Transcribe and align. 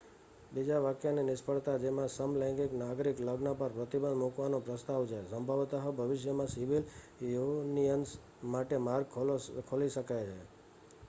બીજા 0.51 0.77
વાક્યની 0.83 1.25
નિષ્ફળતા, 1.25 1.75
જેમાં 1.81 2.09
સમલૈંગિક 2.09 2.73
નાગરિક 2.75 3.21
લગ્ન 3.21 3.49
પર 3.59 3.75
પ્રતિબંધ 3.75 4.17
મૂકવાનો 4.21 4.61
પ્રસ્તાવ 4.63 5.05
છે, 5.07 5.19
સંભવત: 5.27 5.71
ભવિષ્યમાં 5.99 6.51
સિવિલ 6.51 6.83
યુનિયનસ 7.27 8.17
માટે 8.51 8.77
માર્ગ 8.81 9.07
ખોલી 9.67 9.91
શકે 9.91 10.21
છે 10.21 10.37